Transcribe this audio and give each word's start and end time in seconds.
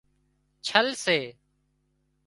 ڇل 0.69 0.87
سي 1.03 1.19